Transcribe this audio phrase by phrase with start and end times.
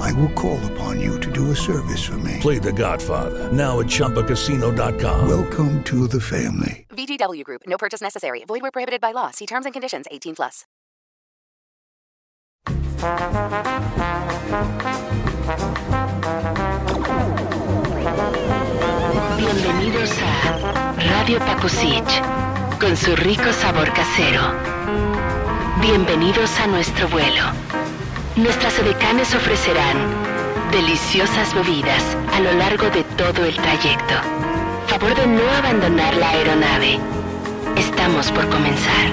[0.00, 2.38] I will call upon you to do a service for me.
[2.40, 5.28] Play The Godfather now at ChumbaCasino.com.
[5.28, 6.86] Welcome to the family.
[6.90, 7.62] VGW Group.
[7.66, 8.44] No purchase necessary.
[8.46, 9.30] Void where prohibited by law.
[9.30, 10.06] See terms and conditions.
[10.10, 10.64] 18 plus.
[19.36, 22.22] Bienvenidos a Radio Pakusich,
[22.80, 24.42] con su rico sabor casero.
[25.80, 27.42] Bienvenidos a nuestro vuelo.
[28.36, 29.98] Nuestras edecanes ofrecerán
[30.70, 34.14] deliciosas bebidas a lo largo de todo el trayecto.
[34.86, 36.98] Favor de no abandonar la aeronave.
[37.76, 39.12] Estamos por comenzar.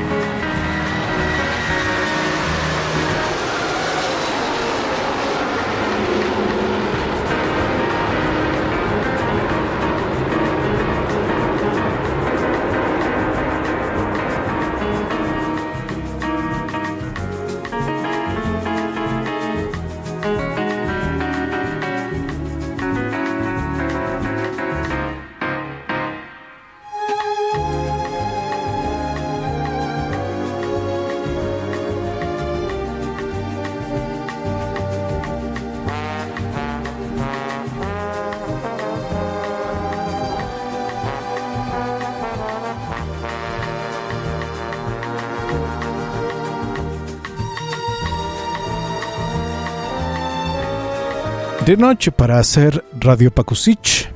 [51.69, 54.09] De noche para hacer Radio Pakusich.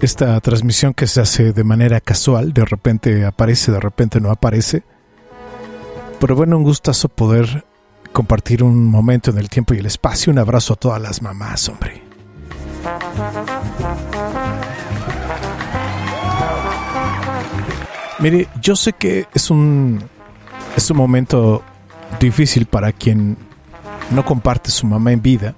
[0.00, 4.84] Esta transmisión que se hace de manera casual, de repente aparece, de repente no aparece.
[6.18, 7.62] Pero bueno, un gustazo poder
[8.10, 10.32] compartir un momento en el tiempo y el espacio.
[10.32, 12.02] Un abrazo a todas las mamás, hombre.
[18.18, 20.02] Mire, yo sé que es un
[20.74, 21.62] es un momento
[22.18, 23.36] difícil para quien
[24.10, 25.54] no comparte su mamá en vida.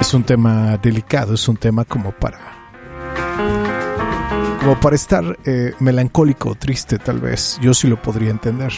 [0.00, 2.38] Es un tema delicado, es un tema como para
[4.60, 7.58] como para estar eh, melancólico o triste tal vez.
[7.62, 8.72] Yo sí lo podría entender.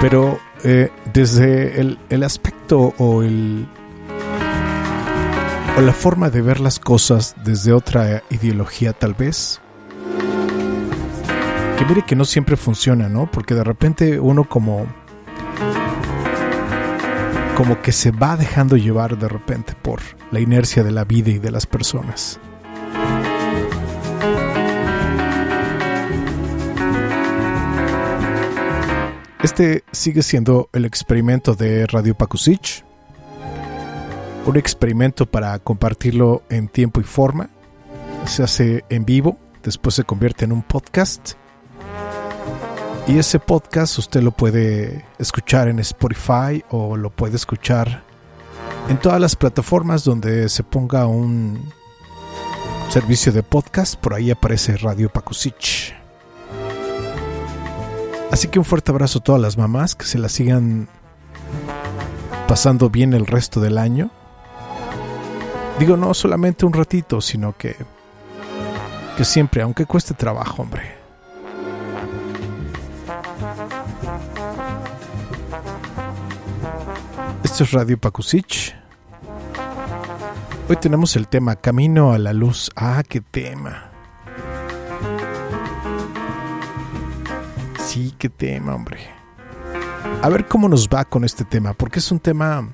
[0.00, 3.66] Pero eh, desde el, el aspecto o el
[5.76, 9.60] o la forma de ver las cosas desde otra ideología tal vez,
[11.82, 13.28] que mire que no siempre funciona, ¿no?
[13.28, 14.86] Porque de repente uno como
[17.56, 20.00] como que se va dejando llevar de repente por
[20.30, 22.38] la inercia de la vida y de las personas.
[29.42, 32.84] Este sigue siendo el experimento de Radio Pakusich,
[34.46, 37.50] un experimento para compartirlo en tiempo y forma.
[38.24, 41.41] Se hace en vivo, después se convierte en un podcast
[43.06, 48.02] y ese podcast usted lo puede escuchar en Spotify o lo puede escuchar
[48.88, 51.72] en todas las plataformas donde se ponga un
[52.90, 53.96] servicio de podcast.
[53.96, 55.94] Por ahí aparece Radio Pakusich.
[58.30, 60.88] Así que un fuerte abrazo a todas las mamás que se la sigan
[62.46, 64.10] pasando bien el resto del año.
[65.78, 67.76] Digo, no solamente un ratito, sino que,
[69.16, 71.01] que siempre, aunque cueste trabajo, hombre.
[77.52, 78.74] Esto es Radio Pakusich.
[80.70, 82.70] Hoy tenemos el tema Camino a la Luz.
[82.76, 83.90] Ah, qué tema.
[87.78, 89.00] Sí, qué tema, hombre.
[90.22, 92.72] A ver cómo nos va con este tema, porque es un tema...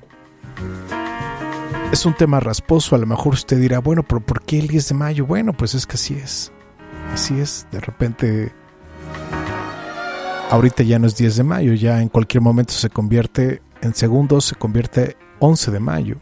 [1.91, 4.87] Es un tema rasposo, a lo mejor usted dirá, bueno, pero ¿por qué el 10
[4.87, 5.25] de mayo?
[5.25, 6.53] Bueno, pues es que así es.
[7.13, 8.53] Así es, de repente...
[10.49, 14.45] Ahorita ya no es 10 de mayo, ya en cualquier momento se convierte en segundos
[14.45, 16.17] se convierte 11 de mayo.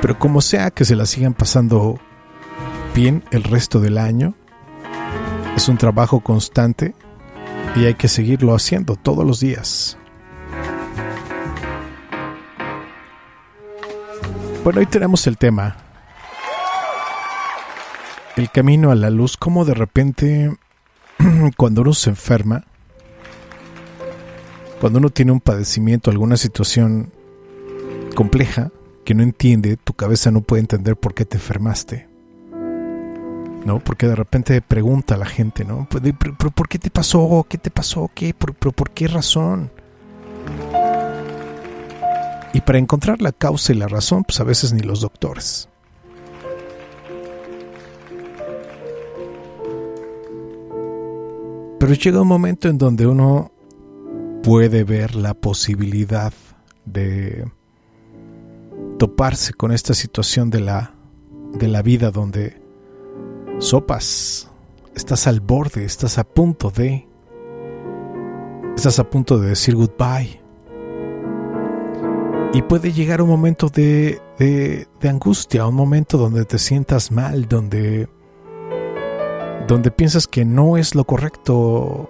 [0.00, 1.98] Pero como sea que se la sigan pasando
[2.94, 4.34] bien el resto del año,
[5.56, 6.94] es un trabajo constante
[7.74, 9.98] y hay que seguirlo haciendo todos los días.
[14.62, 15.76] Bueno, hoy tenemos el tema.
[18.36, 20.56] El camino a la luz, como de repente
[21.56, 22.67] cuando uno se enferma,
[24.80, 27.12] cuando uno tiene un padecimiento, alguna situación
[28.14, 28.70] compleja,
[29.04, 32.08] que no entiende, tu cabeza no puede entender por qué te enfermaste.
[33.64, 33.80] ¿No?
[33.80, 35.86] Porque de repente pregunta a la gente, ¿no?
[35.90, 37.44] Pues, ¿Pero, por qué te pasó?
[37.48, 38.08] ¿Qué te pasó?
[38.14, 38.32] ¿Qué?
[38.32, 39.70] ¿Por, por qué razón?
[42.54, 45.68] Y para encontrar la causa y la razón, pues a veces ni los doctores.
[51.78, 53.52] Pero llega un momento en donde uno
[54.48, 56.32] puede ver la posibilidad
[56.86, 57.52] de
[58.98, 60.94] toparse con esta situación de la,
[61.52, 62.58] de la vida donde
[63.58, 64.50] sopas,
[64.94, 67.06] estás al borde, estás a punto de,
[68.74, 70.40] estás a punto de decir goodbye.
[72.54, 77.46] Y puede llegar un momento de, de, de angustia, un momento donde te sientas mal,
[77.48, 78.08] donde,
[79.66, 82.08] donde piensas que no es lo correcto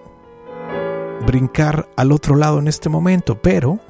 [1.27, 3.81] brincar al otro lado en este momento, pero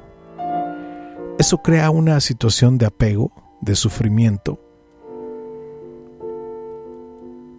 [1.37, 3.31] eso crea una situación de apego,
[3.61, 4.59] de sufrimiento.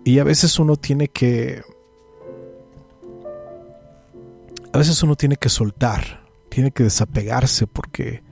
[0.05, 1.62] Y a veces uno tiene que...
[4.72, 8.22] A veces uno tiene que soltar, tiene que desapegarse porque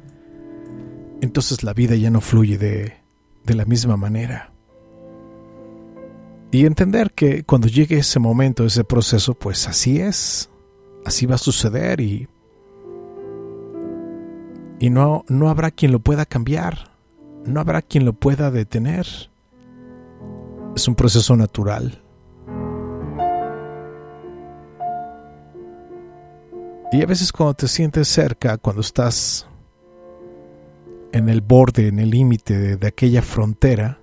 [1.20, 2.94] entonces la vida ya no fluye de,
[3.44, 4.52] de la misma manera.
[6.50, 10.48] Y entender que cuando llegue ese momento, ese proceso, pues así es,
[11.04, 12.28] así va a suceder y
[14.80, 16.92] y no, no habrá quien lo pueda cambiar,
[17.44, 19.06] no habrá quien lo pueda detener.
[20.76, 22.00] Es un proceso natural.
[26.92, 29.46] Y a veces cuando te sientes cerca, cuando estás
[31.12, 33.98] en el borde, en el límite de, de, aquella frontera,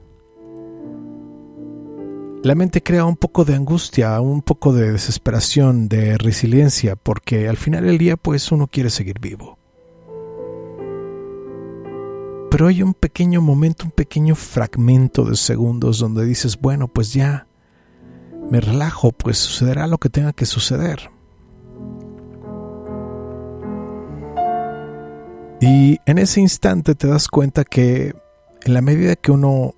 [2.46, 7.58] la mente crea un poco de angustia, un poco de desesperación, de resiliencia, porque al
[7.58, 9.58] final del día pues uno quiere seguir vivo
[12.56, 17.48] pero hay un pequeño momento, un pequeño fragmento de segundos donde dices, bueno, pues ya,
[18.50, 21.10] me relajo, pues sucederá lo que tenga que suceder.
[25.60, 28.16] Y en ese instante te das cuenta que
[28.64, 29.76] en la medida que uno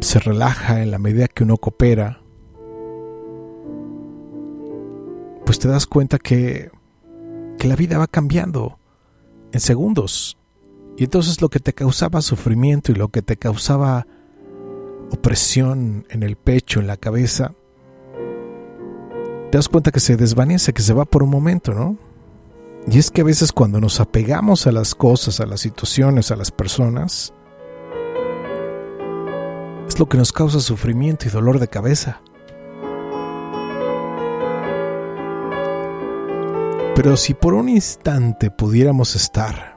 [0.00, 2.20] se relaja, en la medida que uno coopera,
[5.44, 6.70] pues te das cuenta que,
[7.58, 8.78] que la vida va cambiando
[9.52, 10.36] en segundos.
[10.96, 14.06] Y entonces lo que te causaba sufrimiento y lo que te causaba
[15.10, 17.52] opresión en el pecho, en la cabeza,
[19.50, 21.96] te das cuenta que se desvanece, que se va por un momento, ¿no?
[22.88, 26.36] Y es que a veces cuando nos apegamos a las cosas, a las situaciones, a
[26.36, 27.32] las personas,
[29.86, 32.20] es lo que nos causa sufrimiento y dolor de cabeza.
[36.94, 39.76] Pero si por un instante pudiéramos estar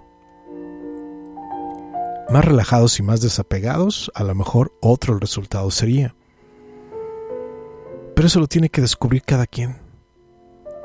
[2.29, 6.15] más relajados y más desapegados, a lo mejor otro resultado sería.
[8.15, 9.77] Pero eso lo tiene que descubrir cada quien.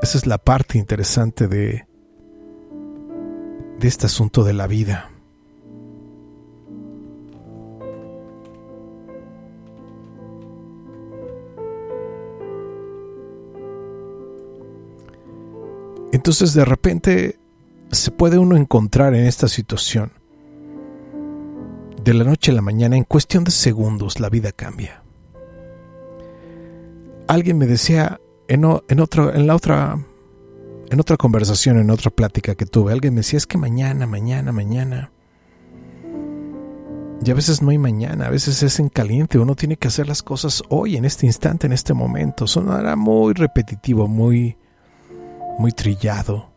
[0.03, 1.87] Esa es la parte interesante de,
[3.79, 5.14] de este asunto de la vida.
[16.25, 17.39] Entonces de repente
[17.91, 20.11] se puede uno encontrar en esta situación
[22.03, 25.03] de la noche a la mañana, en cuestión de segundos, la vida cambia.
[27.29, 29.99] Alguien me decía en, en, otro, en la otra
[30.89, 34.51] en otra conversación, en otra plática que tuve, alguien me decía, es que mañana, mañana,
[34.51, 35.13] mañana.
[37.23, 40.09] Y a veces no hay mañana, a veces es en caliente, uno tiene que hacer
[40.09, 42.47] las cosas hoy, en este instante, en este momento.
[42.47, 44.57] Sonará muy repetitivo, muy,
[45.59, 46.51] muy trillado.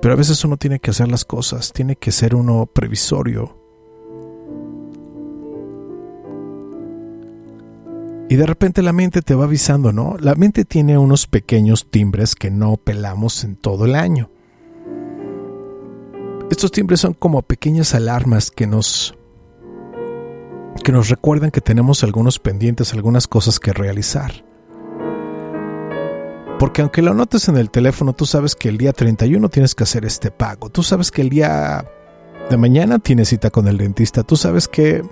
[0.00, 3.56] Pero a veces uno tiene que hacer las cosas, tiene que ser uno previsorio.
[8.28, 10.16] Y de repente la mente te va avisando, ¿no?
[10.18, 14.30] La mente tiene unos pequeños timbres que no pelamos en todo el año.
[16.50, 19.16] Estos timbres son como pequeñas alarmas que nos
[20.84, 24.44] que nos recuerdan que tenemos algunos pendientes, algunas cosas que realizar.
[26.58, 29.82] Porque aunque lo notes en el teléfono, tú sabes que el día 31 tienes que
[29.82, 30.70] hacer este pago.
[30.70, 31.84] Tú sabes que el día
[32.48, 34.22] de mañana tienes cita con el dentista.
[34.22, 35.02] Tú sabes que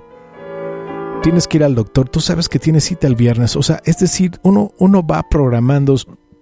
[1.23, 2.09] tienes que ir al doctor.
[2.09, 3.57] Tú sabes que tienes cita el viernes.
[3.57, 5.97] O sea, es decir, uno, uno va programando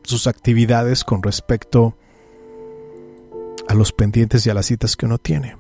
[0.05, 1.97] sus actividades con respecto
[3.67, 5.57] a los pendientes y a las citas que uno tiene.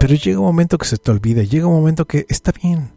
[0.00, 2.93] Pero llega un momento que se te olvida, llega un momento que está bien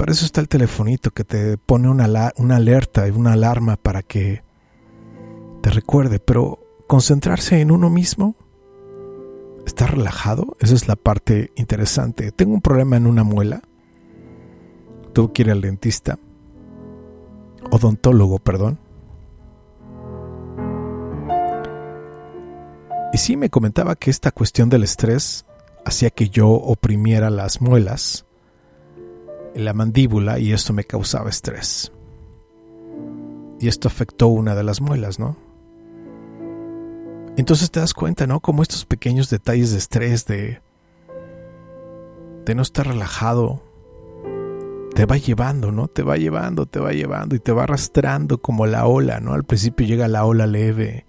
[0.00, 4.02] para eso está el telefonito que te pone una, una alerta y una alarma para
[4.02, 4.42] que
[5.62, 8.34] le recuerde, pero concentrarse en uno mismo,
[9.66, 12.32] estar relajado, esa es la parte interesante.
[12.32, 13.60] Tengo un problema en una muela,
[15.12, 16.18] tuve que ir al dentista,
[17.70, 18.78] odontólogo, perdón.
[23.12, 25.44] Y sí me comentaba que esta cuestión del estrés
[25.84, 28.24] hacía que yo oprimiera las muelas
[29.54, 31.92] la mandíbula y esto me causaba estrés.
[33.58, 35.36] Y esto afectó una de las muelas, ¿no?
[37.36, 38.40] Entonces te das cuenta, ¿no?
[38.40, 40.60] Como estos pequeños detalles de estrés, de,
[42.44, 43.62] de no estar relajado,
[44.94, 45.88] te va llevando, ¿no?
[45.88, 49.34] Te va llevando, te va llevando y te va arrastrando como la ola, ¿no?
[49.34, 51.06] Al principio llega la ola leve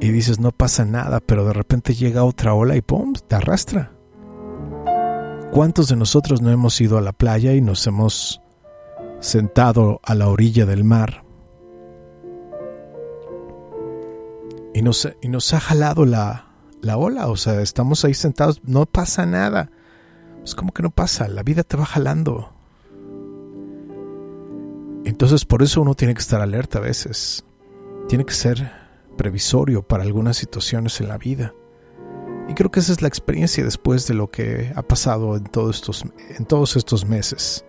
[0.00, 3.14] y dices no pasa nada, pero de repente llega otra ola y ¡pum!
[3.14, 3.93] te arrastra.
[5.54, 8.42] ¿Cuántos de nosotros no hemos ido a la playa y nos hemos
[9.20, 11.22] sentado a la orilla del mar
[14.74, 16.48] y nos, y nos ha jalado la,
[16.82, 17.28] la ola?
[17.28, 19.70] O sea, estamos ahí sentados, no pasa nada.
[20.42, 22.52] Es como que no pasa, la vida te va jalando.
[25.04, 27.44] Entonces por eso uno tiene que estar alerta a veces.
[28.08, 28.72] Tiene que ser
[29.16, 31.54] previsorio para algunas situaciones en la vida.
[32.48, 35.76] Y creo que esa es la experiencia después de lo que ha pasado en todos
[35.76, 36.04] estos,
[36.36, 37.64] en todos estos meses.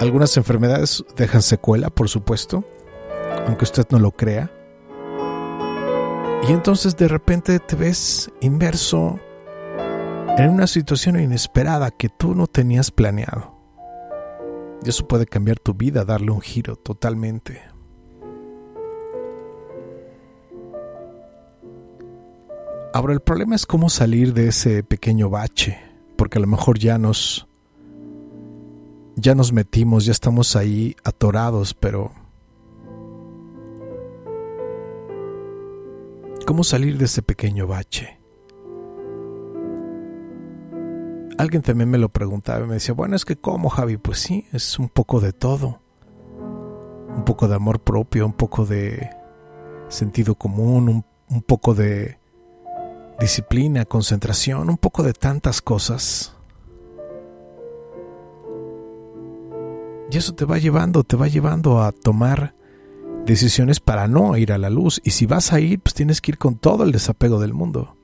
[0.00, 2.64] Algunas enfermedades dejan secuela, por supuesto,
[3.46, 4.50] aunque usted no lo crea.
[6.48, 9.20] Y entonces de repente te ves inmerso
[10.38, 13.54] en una situación inesperada que tú no tenías planeado.
[14.84, 17.71] Y eso puede cambiar tu vida, darle un giro totalmente.
[22.94, 25.78] Ahora el problema es cómo salir de ese pequeño bache,
[26.16, 27.48] porque a lo mejor ya nos
[29.16, 32.12] ya nos metimos, ya estamos ahí atorados, pero
[36.46, 38.18] ¿cómo salir de ese pequeño bache?
[41.38, 43.96] Alguien también me lo preguntaba y me decía, bueno, es que ¿cómo, Javi?
[43.96, 45.80] Pues sí, es un poco de todo.
[47.16, 49.08] Un poco de amor propio, un poco de
[49.88, 52.21] sentido común, un, un poco de
[53.18, 56.34] disciplina, concentración, un poco de tantas cosas.
[60.10, 62.54] Y eso te va llevando, te va llevando a tomar
[63.24, 65.00] decisiones para no ir a la luz.
[65.04, 67.96] Y si vas a ir, pues tienes que ir con todo el desapego del mundo.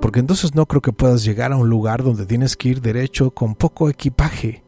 [0.00, 3.30] Porque entonces no creo que puedas llegar a un lugar donde tienes que ir derecho
[3.30, 4.64] con poco equipaje.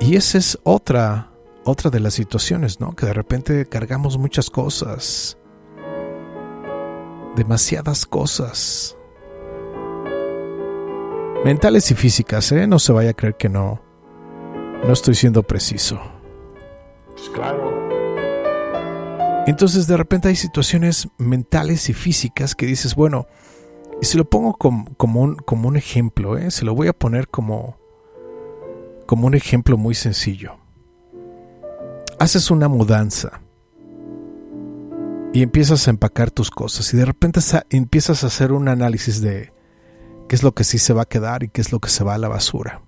[0.00, 1.32] Y esa es otra,
[1.64, 2.94] otra de las situaciones, ¿no?
[2.94, 5.38] Que de repente cargamos muchas cosas
[7.36, 8.96] demasiadas cosas.
[11.44, 12.66] Mentales y físicas, ¿eh?
[12.66, 13.82] No se vaya a creer que no.
[14.86, 16.00] No estoy siendo preciso.
[17.12, 17.84] Pues claro.
[19.46, 23.26] Entonces de repente hay situaciones mentales y físicas que dices, bueno,
[24.00, 26.50] y si lo pongo como, como, un, como un ejemplo, ¿eh?
[26.50, 27.76] se lo voy a poner como,
[29.06, 30.56] como un ejemplo muy sencillo.
[32.18, 33.43] Haces una mudanza
[35.34, 39.52] y empiezas a empacar tus cosas y de repente empiezas a hacer un análisis de
[40.28, 42.04] qué es lo que sí se va a quedar y qué es lo que se
[42.04, 42.82] va a la basura.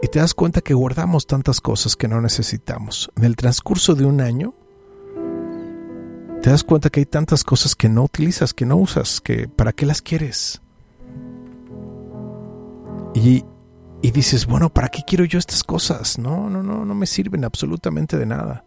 [0.00, 3.10] Y te das cuenta que guardamos tantas cosas que no necesitamos.
[3.16, 4.54] En el transcurso de un año,
[6.40, 9.72] te das cuenta que hay tantas cosas que no utilizas, que no usas, que para
[9.72, 10.62] qué las quieres.
[13.12, 13.44] Y,
[14.02, 16.16] y dices, bueno, ¿para qué quiero yo estas cosas?
[16.16, 18.64] No, no, no, no me sirven absolutamente de nada.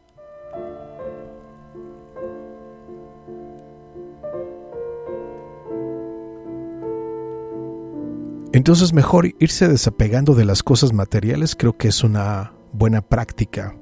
[8.54, 13.75] Entonces mejor irse desapegando de las cosas materiales creo que es una buena práctica.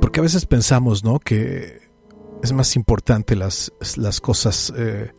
[0.00, 1.18] Porque a veces pensamos, ¿no?
[1.18, 1.80] Que
[2.42, 5.10] es más importante las, las cosas, eh,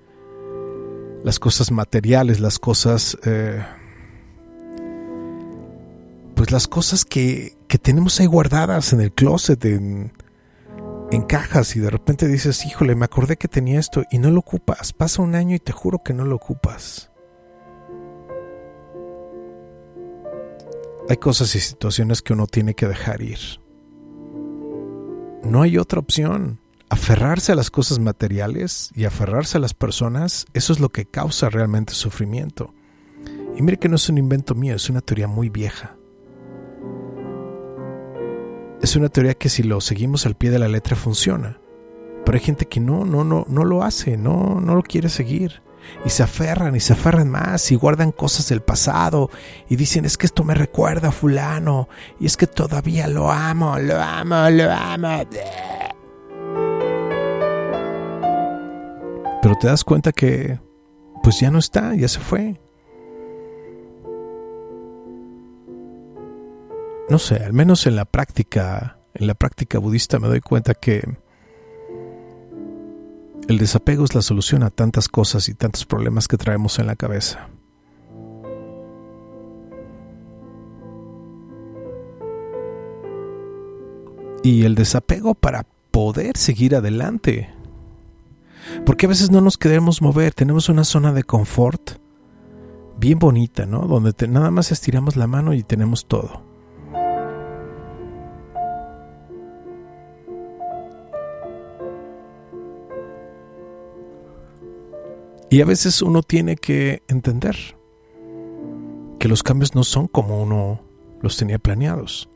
[1.24, 3.66] las cosas materiales, las cosas, eh,
[6.36, 10.14] pues las cosas que, que tenemos ahí guardadas en el closet, en,
[11.12, 14.40] en cajas y de repente dices, híjole, me acordé que tenía esto y no lo
[14.40, 14.94] ocupas.
[14.94, 17.12] Pasa un año y te juro que no lo ocupas.
[21.10, 23.40] Hay cosas y situaciones que uno tiene que dejar ir.
[25.44, 26.60] No hay otra opción.
[26.90, 31.50] Aferrarse a las cosas materiales y aferrarse a las personas, eso es lo que causa
[31.50, 32.74] realmente sufrimiento.
[33.58, 35.97] Y mire que no es un invento mío, es una teoría muy vieja
[38.82, 41.60] es una teoría que si lo seguimos al pie de la letra funciona.
[42.26, 45.62] Pero hay gente que no, no, no, no lo hace, no, no lo quiere seguir.
[46.06, 49.30] y se aferran y se aferran más y guardan cosas del pasado
[49.70, 51.88] y dicen es que esto me recuerda a fulano
[52.20, 55.24] y es que todavía lo amo, lo amo, lo amo.
[59.42, 60.60] Pero te das cuenta que
[61.24, 62.60] pues ya no está, ya se fue.
[67.18, 71.18] No sé, al menos en la práctica, en la práctica budista me doy cuenta que
[73.48, 76.96] el desapego es la solución a tantas cosas y tantos problemas que traemos en la
[76.96, 77.50] cabeza.
[84.44, 87.50] Y el desapego para poder seguir adelante.
[88.86, 91.94] Porque a veces no nos queremos mover, tenemos una zona de confort
[93.00, 93.88] bien bonita, ¿no?
[93.88, 96.47] Donde nada más estiramos la mano y tenemos todo.
[105.50, 107.56] Y a veces uno tiene que entender
[109.18, 110.82] que los cambios no son como uno
[111.22, 112.30] los tenía planeados.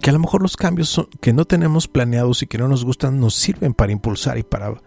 [0.00, 3.20] Que a lo mejor los cambios que no tenemos planeados y que no nos gustan
[3.20, 4.80] nos sirven para impulsar y para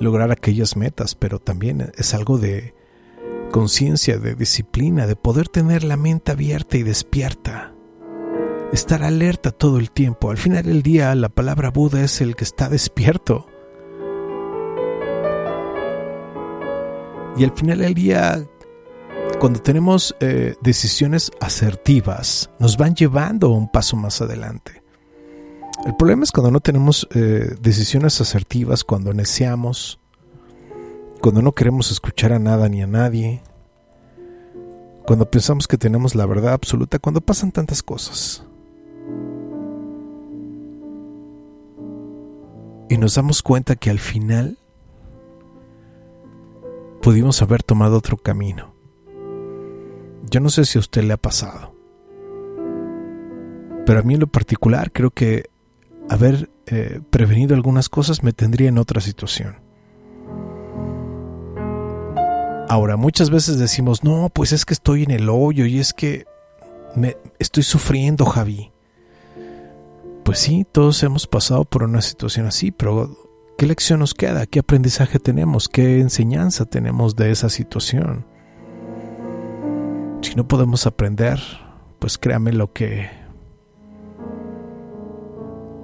[0.00, 2.74] lograr aquellas metas, pero también es algo de
[3.52, 7.72] conciencia, de disciplina, de poder tener la mente abierta y despierta.
[8.72, 10.32] Estar alerta todo el tiempo.
[10.32, 13.46] Al final del día la palabra Buda es el que está despierto
[17.36, 18.42] Y al final del día,
[19.38, 24.82] cuando tenemos eh, decisiones asertivas, nos van llevando un paso más adelante.
[25.84, 30.00] El problema es cuando no tenemos eh, decisiones asertivas, cuando neceamos,
[31.20, 33.42] cuando no queremos escuchar a nada ni a nadie,
[35.06, 38.44] cuando pensamos que tenemos la verdad absoluta, cuando pasan tantas cosas.
[42.88, 44.58] Y nos damos cuenta que al final
[47.06, 48.74] pudimos haber tomado otro camino.
[50.28, 51.72] Yo no sé si a usted le ha pasado,
[53.86, 55.48] pero a mí en lo particular creo que
[56.08, 59.60] haber eh, prevenido algunas cosas me tendría en otra situación.
[62.68, 66.24] Ahora, muchas veces decimos, no, pues es que estoy en el hoyo y es que
[66.96, 68.72] me estoy sufriendo, Javi.
[70.24, 73.25] Pues sí, todos hemos pasado por una situación así, pero
[73.56, 74.44] ¿Qué lección nos queda?
[74.44, 75.68] ¿Qué aprendizaje tenemos?
[75.68, 78.26] ¿Qué enseñanza tenemos de esa situación?
[80.20, 81.40] Si no podemos aprender,
[81.98, 83.08] pues créame lo que...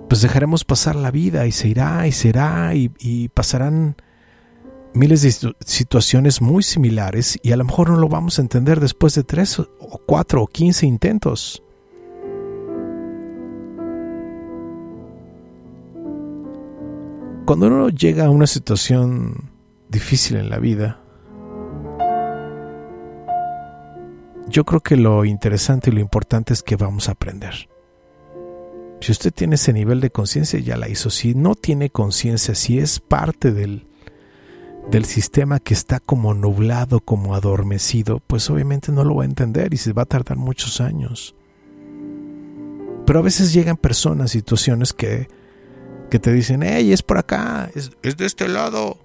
[0.06, 3.96] Pues dejaremos pasar la vida y se irá y será y, y pasarán
[4.92, 9.14] miles de situaciones muy similares y a lo mejor no lo vamos a entender después
[9.14, 11.62] de tres o cuatro o quince intentos.
[17.44, 19.50] Cuando uno llega a una situación
[19.88, 21.00] difícil en la vida,
[24.48, 27.68] yo creo que lo interesante y lo importante es que vamos a aprender.
[29.00, 31.11] Si usted tiene ese nivel de conciencia, ya la hizo.
[31.11, 33.88] Si no tiene conciencia, si es parte del,
[34.88, 39.74] del sistema que está como nublado, como adormecido, pues obviamente no lo va a entender
[39.74, 41.35] y se va a tardar muchos años.
[43.05, 45.26] Pero a veces llegan personas, situaciones que
[46.12, 48.98] que te dicen, hey, es por acá, es, de este lado,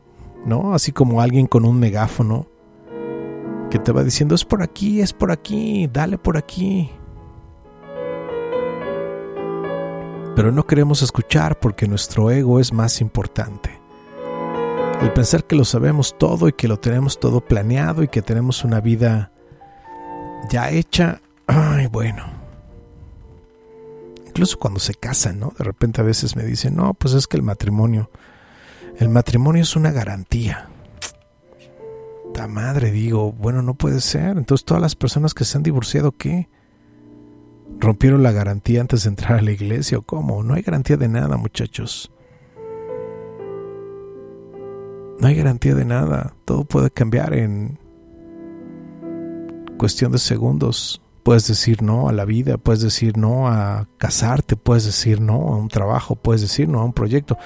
[0.45, 0.73] ¿no?
[0.73, 2.47] Así como alguien con un megáfono
[3.71, 6.91] que te va diciendo, es por aquí, es por aquí, dale por aquí.
[10.35, 13.79] Pero no queremos escuchar porque nuestro ego es más importante.
[14.99, 18.65] El pensar que lo sabemos todo y que lo tenemos todo planeado y que tenemos
[18.65, 19.31] una vida
[20.49, 22.36] ya hecha, ay, bueno,
[24.37, 25.51] incluso cuando se casan, ¿no?
[25.57, 28.11] De repente a veces me dicen, no, pues es que el matrimonio,
[28.99, 30.69] el matrimonio es una garantía.
[32.35, 34.37] Ta madre, digo, bueno, no puede ser.
[34.37, 36.49] Entonces todas las personas que se han divorciado, ¿qué?
[37.79, 40.43] ¿Rompieron la garantía antes de entrar a la iglesia o cómo?
[40.43, 42.11] No hay garantía de nada, muchachos.
[45.19, 46.35] No hay garantía de nada.
[46.45, 47.79] Todo puede cambiar en
[49.79, 51.01] cuestión de segundos.
[51.27, 55.57] Puedes decir no a la vida, puedes decir no a casarte, puedes decir no a
[55.57, 57.37] un trabajo, puedes decir no a un proyecto.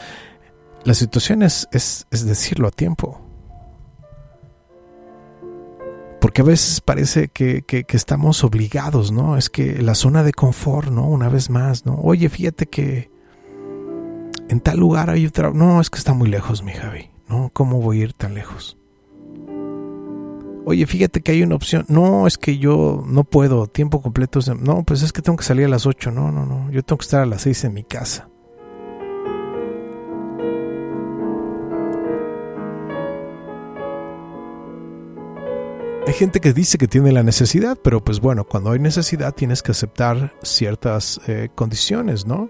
[0.84, 3.20] La situación es, es, decirlo a tiempo.
[6.20, 9.36] Porque a veces parece que, que, estamos obligados, ¿no?
[9.36, 11.08] Es que la zona de confort, ¿no?
[11.08, 11.96] Una vez más, ¿no?
[11.96, 13.10] Oye, fíjate que
[14.48, 15.50] en tal lugar hay otra...
[15.50, 17.10] No, es que está muy lejos, mi Javi.
[17.28, 17.50] ¿No?
[17.52, 18.78] ¿Cómo voy a ir tan lejos?
[20.64, 21.86] Oye, fíjate que hay una opción.
[21.88, 24.40] No, es que yo no puedo, tiempo completo.
[24.60, 26.12] No, pues es que tengo que salir a las 8.
[26.12, 26.72] No, no, no.
[26.72, 28.30] Yo tengo que estar a las 6 en mi casa.
[36.08, 39.62] Hay gente que dice que tiene la necesidad, pero pues bueno, cuando hay necesidad tienes
[39.64, 42.50] que aceptar ciertas eh, condiciones, ¿no?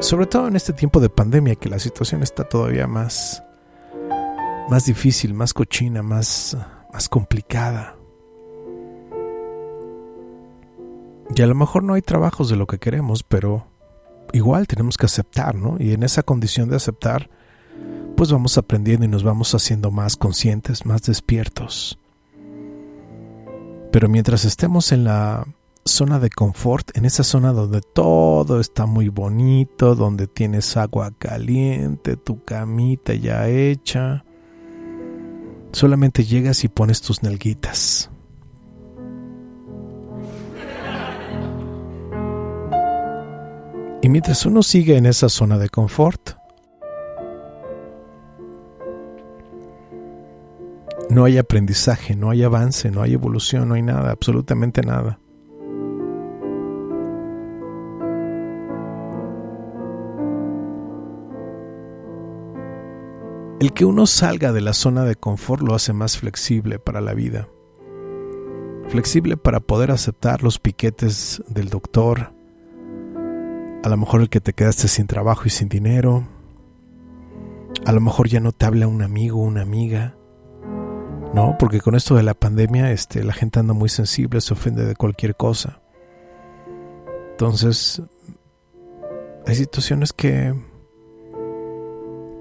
[0.00, 3.42] Sobre todo en este tiempo de pandemia que la situación está todavía más,
[4.70, 6.56] más difícil, más cochina, más,
[6.96, 7.94] más complicada.
[11.34, 13.66] Y a lo mejor no hay trabajos de lo que queremos, pero
[14.32, 15.76] igual tenemos que aceptar, ¿no?
[15.78, 17.28] Y en esa condición de aceptar,
[18.16, 21.98] pues vamos aprendiendo y nos vamos haciendo más conscientes, más despiertos.
[23.92, 25.46] Pero mientras estemos en la
[25.84, 32.16] zona de confort, en esa zona donde todo está muy bonito, donde tienes agua caliente,
[32.16, 34.24] tu camita ya hecha,
[35.72, 38.10] solamente llegas y pones tus nalguitas.
[44.02, 46.36] Y mientras uno sigue en esa zona de confort,
[51.10, 55.18] no hay aprendizaje, no hay avance, no hay evolución, no hay nada, absolutamente nada.
[63.58, 67.14] El que uno salga de la zona de confort lo hace más flexible para la
[67.14, 67.48] vida.
[68.88, 72.34] Flexible para poder aceptar los piquetes del doctor,
[73.82, 76.28] a lo mejor el que te quedaste sin trabajo y sin dinero.
[77.86, 80.16] A lo mejor ya no te habla un amigo una amiga.
[81.32, 84.84] No, porque con esto de la pandemia este, la gente anda muy sensible, se ofende
[84.84, 85.80] de cualquier cosa.
[87.30, 88.02] Entonces,
[89.46, 90.54] hay situaciones que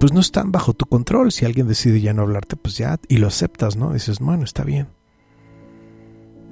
[0.06, 1.32] pues no están bajo tu control.
[1.32, 3.92] Si alguien decide ya no hablarte, pues ya, y lo aceptas, ¿no?
[3.92, 4.90] Dices, bueno, está bien.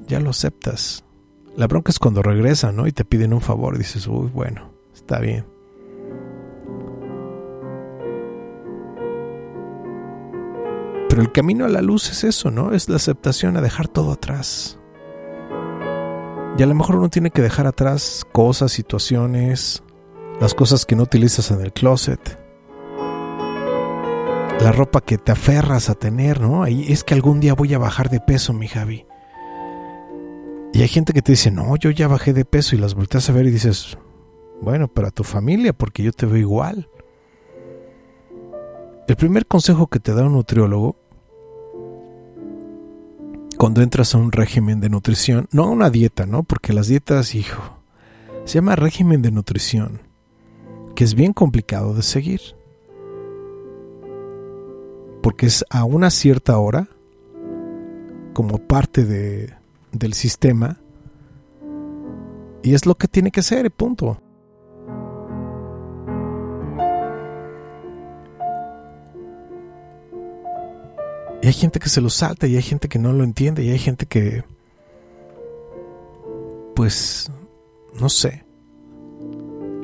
[0.07, 1.05] Ya lo aceptas.
[1.55, 2.87] La bronca es cuando regresan, ¿no?
[2.87, 4.71] Y te piden un favor, dices, uy, bueno.
[4.95, 5.45] Está bien.
[11.09, 12.73] Pero el camino a la luz es eso, ¿no?
[12.73, 14.79] Es la aceptación a dejar todo atrás.
[16.57, 19.83] Y a lo mejor uno tiene que dejar atrás cosas, situaciones,
[20.41, 22.41] las cosas que no utilizas en el closet,
[24.63, 26.63] la ropa que te aferras a tener, ¿no?
[26.63, 29.05] Ahí es que algún día voy a bajar de peso, mi Javi.
[30.71, 33.29] Y hay gente que te dice, no, yo ya bajé de peso y las volteas
[33.29, 33.97] a ver y dices,
[34.61, 36.89] bueno, para tu familia, porque yo te veo igual.
[39.09, 40.95] El primer consejo que te da un nutriólogo
[43.57, 46.43] cuando entras a un régimen de nutrición, no a una dieta, ¿no?
[46.43, 47.79] Porque las dietas, hijo,
[48.45, 50.01] se llama régimen de nutrición,
[50.95, 52.41] que es bien complicado de seguir.
[55.23, 56.87] Porque es a una cierta hora,
[58.33, 59.55] como parte de,
[59.91, 60.79] del sistema,
[62.61, 64.19] y es lo que tiene que ser, punto.
[71.41, 73.69] Y hay gente que se lo salta y hay gente que no lo entiende y
[73.69, 74.45] hay gente que,
[76.73, 77.29] pues,
[77.99, 78.45] no sé,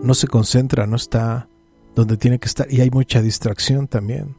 [0.01, 1.49] no se concentra, no está
[1.95, 4.38] donde tiene que estar y hay mucha distracción también.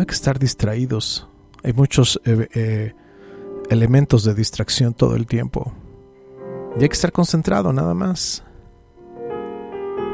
[0.00, 1.28] Hay que estar distraídos.
[1.62, 2.94] Hay muchos eh, eh,
[3.68, 5.72] elementos de distracción todo el tiempo.
[6.78, 8.42] Y hay que estar concentrado nada más.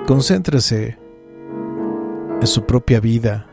[0.06, 0.98] Concéntrese
[2.40, 3.46] en su propia vida,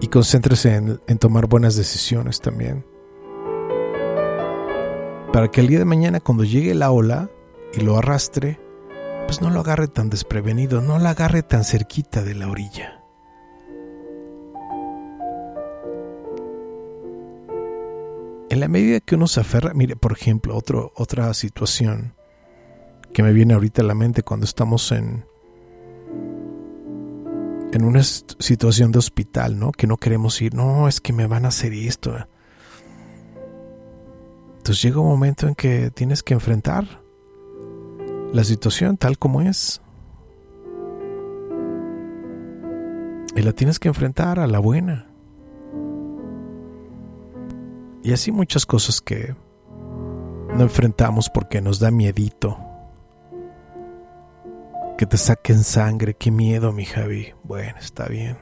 [0.00, 2.84] y concéntrese en, en, tomar buenas decisiones también.
[5.32, 7.30] Para que el día de mañana cuando llegue la ola
[7.74, 8.58] y lo arrastre,
[9.26, 12.99] pues no lo agarre tan desprevenido, no lo agarre tan cerquita de la orilla.
[18.50, 22.14] En la medida que uno se aferra, mire, por ejemplo, otro, otra situación
[23.12, 25.24] que me viene ahorita a la mente cuando estamos en,
[27.72, 29.70] en una situación de hospital, ¿no?
[29.70, 32.16] Que no queremos ir, no, es que me van a hacer esto.
[34.56, 37.02] Entonces llega un momento en que tienes que enfrentar
[38.32, 39.80] la situación tal como es.
[43.36, 45.09] Y la tienes que enfrentar a la buena.
[48.02, 49.34] Y así muchas cosas que
[50.54, 52.58] no enfrentamos porque nos da miedito
[55.00, 57.32] que te saquen sangre, qué miedo, mi Javi.
[57.42, 58.36] Bueno, está bien.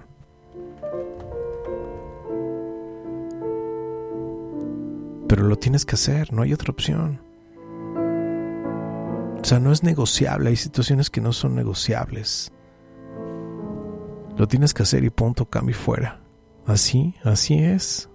[5.28, 7.20] Pero lo tienes que hacer, no hay otra opción.
[9.40, 12.52] O sea, no es negociable, hay situaciones que no son negociables.
[14.36, 16.20] Lo tienes que hacer y punto, cambio fuera.
[16.66, 18.10] Así, así es.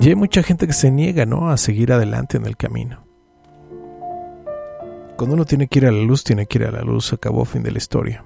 [0.00, 1.50] Y hay mucha gente que se niega, ¿no?
[1.50, 3.04] A seguir adelante en el camino.
[5.18, 7.44] Cuando uno tiene que ir a la luz, tiene que ir a la luz, acabó
[7.44, 8.24] fin de la historia.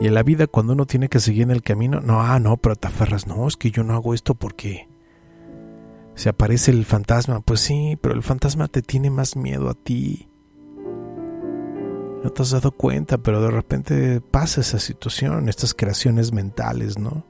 [0.00, 2.56] Y en la vida, cuando uno tiene que seguir en el camino, no, ah, no,
[2.56, 4.88] pero te aferras, no, es que yo no hago esto porque
[6.14, 7.40] se aparece el fantasma.
[7.40, 10.30] Pues sí, pero el fantasma te tiene más miedo a ti.
[12.24, 17.24] No te has dado cuenta, pero de repente pasa esa situación, estas creaciones mentales, ¿no?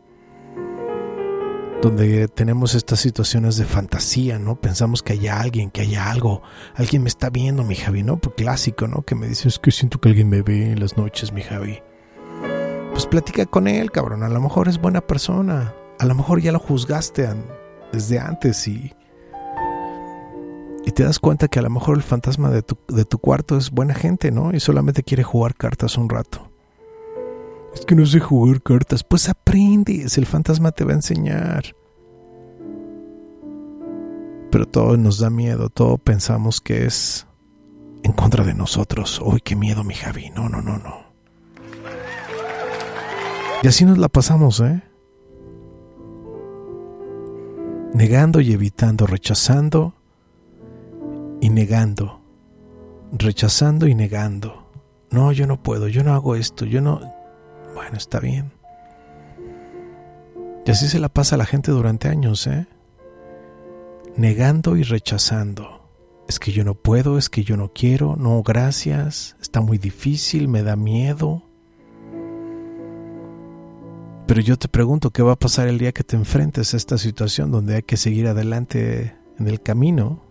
[1.83, 4.61] Donde tenemos estas situaciones de fantasía, ¿no?
[4.61, 6.43] Pensamos que haya alguien, que haya algo.
[6.75, 8.19] Alguien me está viendo, mi Javi, ¿no?
[8.19, 9.03] Por clásico, ¿no?
[9.03, 11.81] Que me dice, es que siento que alguien me ve en las noches, mi Javi.
[12.91, 14.25] Pues platica con él, cabrón.
[14.25, 15.73] A lo mejor es buena persona.
[16.01, 17.29] A lo mejor ya lo juzgaste
[17.93, 18.93] desde antes y
[20.89, 23.59] y te das cuenta que a lo mejor el fantasma de tu, de tu cuarto
[23.59, 24.55] es buena gente, ¿no?
[24.55, 26.48] Y solamente quiere jugar cartas un rato.
[27.75, 29.05] Es que no sé jugar cartas.
[29.05, 31.75] Pues aprendes, el fantasma te va a enseñar.
[34.51, 37.27] Pero todo nos da miedo, todo pensamos que es
[38.03, 39.21] en contra de nosotros.
[39.25, 40.31] Uy, qué miedo, mi Javi.
[40.31, 41.09] No, no, no, no.
[43.63, 44.83] Y así nos la pasamos, ¿eh?
[47.93, 49.95] Negando y evitando, rechazando
[51.41, 52.21] y negando,
[53.13, 54.71] rechazando y negando.
[55.11, 57.01] No, yo no puedo, yo no hago esto, yo no...
[57.79, 58.51] Bueno, está bien.
[60.67, 62.67] Y así se la pasa a la gente durante años, ¿eh?
[64.17, 65.89] Negando y rechazando.
[66.29, 70.49] Es que yo no puedo, es que yo no quiero, no, gracias, está muy difícil,
[70.49, 71.45] me da miedo.
[74.27, 76.99] Pero yo te pregunto, ¿qué va a pasar el día que te enfrentes a esta
[76.99, 80.28] situación donde hay que seguir adelante en el camino?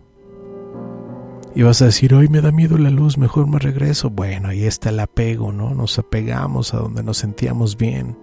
[1.58, 4.10] Y vas a decir, hoy me da miedo la luz, mejor me regreso.
[4.10, 5.74] Bueno, ahí está el apego, ¿no?
[5.74, 8.16] Nos apegamos a donde nos sentíamos bien.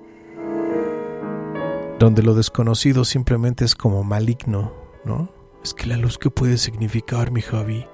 [1.99, 4.71] Donde lo desconocido simplemente es como maligno,
[5.03, 5.29] ¿no?
[5.61, 7.85] Es que la luz, ¿qué puede significar, mi Javi?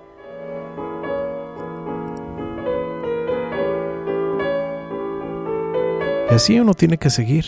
[6.29, 7.45] Y así uno tiene que seguir.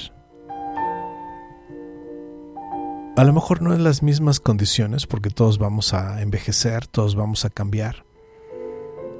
[3.16, 7.46] A lo mejor no en las mismas condiciones porque todos vamos a envejecer, todos vamos
[7.46, 8.06] a cambiar.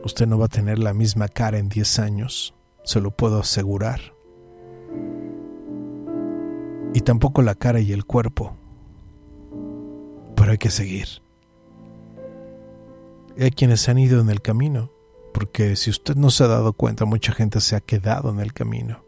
[0.04, 4.02] Usted no va a tener la misma cara en 10 años, se lo puedo asegurar.
[6.96, 8.58] Y tampoco la cara y el cuerpo.
[10.36, 11.08] Pero hay que seguir.
[13.40, 14.92] hay quienes han ido en el camino,
[15.36, 18.54] porque si usted no se ha dado cuenta, mucha gente se ha quedado en el
[18.54, 19.04] camino.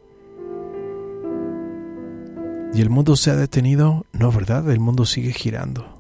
[2.74, 4.06] ¿Y el mundo se ha detenido?
[4.12, 4.70] No, ¿verdad?
[4.70, 5.96] El mundo sigue girando.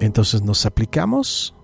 [0.00, 1.54] Entonces nos aplicamos,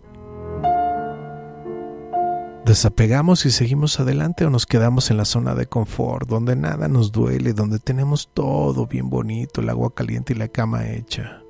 [2.66, 7.12] desapegamos y seguimos adelante o nos quedamos en la zona de confort, donde nada nos
[7.12, 11.42] duele, donde tenemos todo bien bonito, el agua caliente y la cama hecha.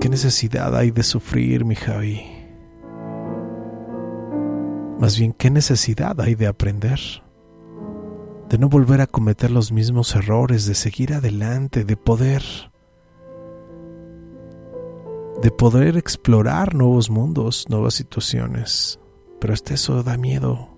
[0.00, 2.22] ¿Qué necesidad hay de sufrir, mi Javi?
[4.98, 6.98] Más bien, ¿qué necesidad hay de aprender?
[8.48, 12.42] De no volver a cometer los mismos errores, de seguir adelante, de poder
[15.42, 18.98] de poder explorar nuevos mundos, nuevas situaciones.
[19.38, 20.68] Pero hasta eso da miedo.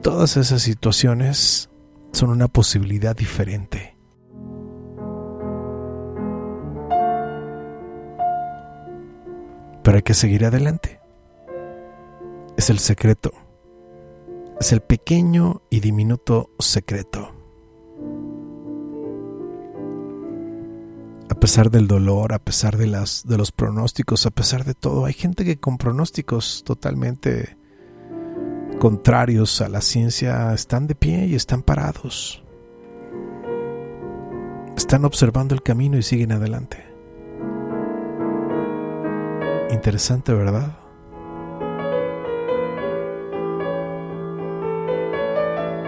[0.00, 1.70] Todas esas situaciones
[2.12, 3.96] son una posibilidad diferente.
[9.82, 11.00] Pero hay que seguir adelante.
[12.56, 13.43] Es el secreto
[14.64, 17.34] es el pequeño y diminuto secreto.
[21.28, 25.04] A pesar del dolor, a pesar de, las, de los pronósticos, a pesar de todo,
[25.04, 27.58] hay gente que con pronósticos totalmente
[28.80, 32.42] contrarios a la ciencia están de pie y están parados.
[34.78, 36.78] Están observando el camino y siguen adelante.
[39.70, 40.83] Interesante, ¿verdad?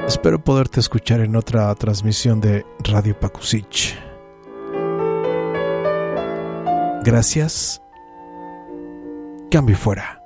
[0.07, 3.99] Espero poderte escuchar en otra transmisión de Radio Pakusich.
[7.03, 7.83] Gracias.
[9.51, 10.26] Cambio fuera.